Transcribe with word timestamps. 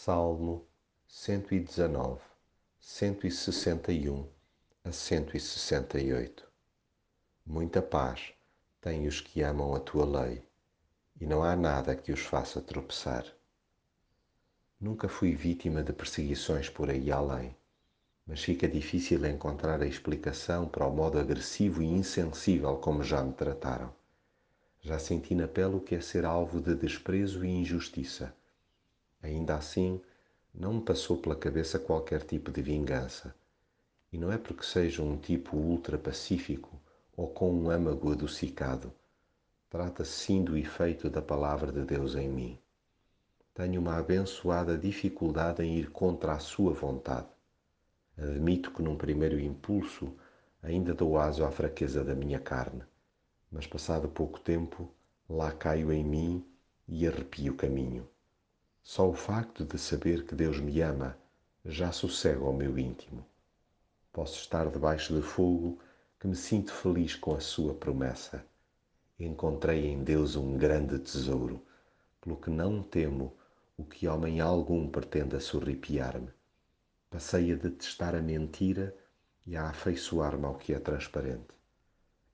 Salmo 0.00 0.64
119, 1.08 2.20
161 2.78 4.28
a 4.84 4.92
168 4.92 6.48
Muita 7.44 7.82
paz 7.82 8.32
têm 8.80 9.08
os 9.08 9.20
que 9.20 9.42
amam 9.42 9.74
a 9.74 9.80
tua 9.80 10.04
lei, 10.06 10.44
e 11.20 11.26
não 11.26 11.42
há 11.42 11.56
nada 11.56 11.96
que 11.96 12.12
os 12.12 12.20
faça 12.20 12.60
tropeçar. 12.60 13.26
Nunca 14.80 15.08
fui 15.08 15.34
vítima 15.34 15.82
de 15.82 15.92
perseguições 15.92 16.70
por 16.70 16.88
aí 16.88 17.10
além, 17.10 17.56
mas 18.24 18.44
fica 18.44 18.68
difícil 18.68 19.26
encontrar 19.26 19.82
a 19.82 19.86
explicação 19.86 20.68
para 20.68 20.86
o 20.86 20.94
modo 20.94 21.18
agressivo 21.18 21.82
e 21.82 21.86
insensível 21.86 22.76
como 22.76 23.02
já 23.02 23.20
me 23.20 23.32
trataram. 23.32 23.92
Já 24.80 24.96
senti 24.96 25.34
na 25.34 25.48
pele 25.48 25.74
o 25.74 25.80
que 25.80 25.96
é 25.96 26.00
ser 26.00 26.24
alvo 26.24 26.60
de 26.60 26.76
desprezo 26.76 27.44
e 27.44 27.48
injustiça 27.48 28.32
Ainda 29.22 29.56
assim, 29.56 30.00
não 30.54 30.74
me 30.74 30.80
passou 30.80 31.16
pela 31.18 31.36
cabeça 31.36 31.78
qualquer 31.78 32.22
tipo 32.22 32.50
de 32.50 32.62
vingança. 32.62 33.34
E 34.12 34.18
não 34.18 34.32
é 34.32 34.38
porque 34.38 34.64
seja 34.64 35.02
um 35.02 35.16
tipo 35.16 35.56
ultra 35.56 35.98
pacífico 35.98 36.80
ou 37.16 37.28
com 37.28 37.52
um 37.52 37.70
âmago 37.70 38.12
adocicado. 38.12 38.92
Trata-se 39.68 40.12
sim 40.12 40.44
do 40.44 40.56
efeito 40.56 41.10
da 41.10 41.20
palavra 41.20 41.70
de 41.70 41.84
Deus 41.84 42.14
em 42.14 42.28
mim. 42.28 42.58
Tenho 43.52 43.80
uma 43.80 43.96
abençoada 43.96 44.78
dificuldade 44.78 45.62
em 45.62 45.76
ir 45.76 45.90
contra 45.90 46.32
a 46.32 46.38
sua 46.38 46.72
vontade. 46.72 47.26
Admito 48.16 48.70
que 48.70 48.82
num 48.82 48.96
primeiro 48.96 49.38
impulso 49.38 50.16
ainda 50.62 50.94
dou 50.94 51.18
aso 51.18 51.44
à 51.44 51.50
fraqueza 51.50 52.02
da 52.04 52.14
minha 52.14 52.38
carne, 52.38 52.82
mas 53.50 53.66
passado 53.66 54.08
pouco 54.08 54.40
tempo, 54.40 54.92
lá 55.28 55.52
caio 55.52 55.92
em 55.92 56.04
mim 56.04 56.44
e 56.86 57.06
arrepio 57.06 57.52
o 57.52 57.56
caminho. 57.56 58.08
Só 58.90 59.06
o 59.06 59.12
facto 59.12 59.66
de 59.66 59.78
saber 59.78 60.24
que 60.24 60.34
Deus 60.34 60.58
me 60.58 60.80
ama 60.80 61.14
já 61.62 61.92
sossega 61.92 62.42
ao 62.42 62.54
meu 62.54 62.78
íntimo. 62.78 63.22
Posso 64.10 64.38
estar 64.38 64.70
debaixo 64.70 65.14
de 65.14 65.20
fogo 65.20 65.78
que 66.18 66.26
me 66.26 66.34
sinto 66.34 66.72
feliz 66.72 67.14
com 67.14 67.34
a 67.34 67.38
sua 67.38 67.74
promessa. 67.74 68.42
Encontrei 69.20 69.88
em 69.88 70.02
Deus 70.02 70.36
um 70.36 70.56
grande 70.56 70.98
tesouro, 70.98 71.62
pelo 72.18 72.38
que 72.38 72.48
não 72.48 72.82
temo 72.82 73.36
o 73.76 73.84
que 73.84 74.08
homem 74.08 74.40
algum 74.40 74.88
pretenda 74.88 75.38
sorripiar-me. 75.38 76.30
Passei 77.10 77.52
a 77.52 77.56
detestar 77.56 78.14
a 78.14 78.22
mentira 78.22 78.96
e 79.46 79.54
a 79.54 79.68
afeiçoar-me 79.68 80.46
ao 80.46 80.54
que 80.54 80.72
é 80.72 80.80
transparente. 80.80 81.54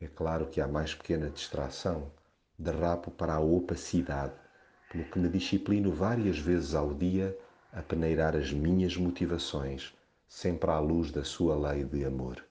É 0.00 0.08
claro 0.08 0.46
que 0.46 0.62
há 0.62 0.66
mais 0.66 0.94
pequena 0.94 1.28
distração, 1.28 2.10
derrapo 2.58 3.10
para 3.10 3.34
a 3.34 3.38
opacidade 3.38 4.47
pelo 4.90 5.04
que 5.04 5.18
me 5.18 5.28
disciplino 5.28 5.92
várias 5.92 6.38
vezes 6.38 6.74
ao 6.74 6.94
dia 6.94 7.36
a 7.72 7.82
peneirar 7.82 8.34
as 8.34 8.52
minhas 8.52 8.96
motivações, 8.96 9.94
sempre 10.26 10.70
à 10.70 10.78
luz 10.78 11.10
da 11.10 11.24
sua 11.24 11.56
lei 11.56 11.84
de 11.84 12.04
amor. 12.04 12.44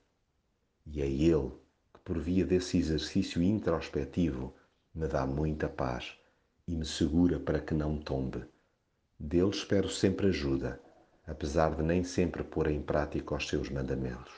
E 0.86 1.02
é 1.02 1.06
Ele 1.06 1.52
que, 1.94 2.00
por 2.04 2.20
via 2.20 2.46
desse 2.46 2.78
exercício 2.78 3.42
introspectivo, 3.42 4.54
me 4.94 5.08
dá 5.08 5.26
muita 5.26 5.68
paz 5.68 6.18
e 6.68 6.76
me 6.76 6.86
segura 6.86 7.40
para 7.40 7.60
que 7.60 7.74
não 7.74 7.98
tombe. 7.98 8.44
Dele 9.20 9.50
espero 9.50 9.90
sempre 9.90 10.28
ajuda, 10.28 10.80
apesar 11.26 11.76
de 11.76 11.84
nem 11.84 12.04
sempre 12.04 12.44
pôr 12.44 12.68
em 12.68 12.82
prática 12.82 13.36
os 13.36 13.48
seus 13.48 13.70
mandamentos. 13.70 14.34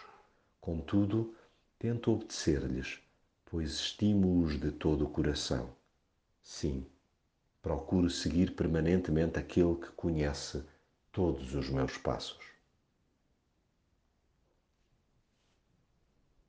Contudo, 0.61 1.35
tento 1.77 2.11
obedecer-lhes, 2.11 2.99
pois 3.45 3.71
estimo-os 3.71 4.59
de 4.59 4.71
todo 4.71 5.05
o 5.05 5.09
coração. 5.09 5.69
Sim, 6.41 6.85
procuro 7.61 8.09
seguir 8.09 8.55
permanentemente 8.55 9.39
aquele 9.39 9.75
que 9.75 9.91
conhece 9.91 10.63
todos 11.11 11.53
os 11.53 11.69
meus 11.69 11.97
passos. 11.97 12.58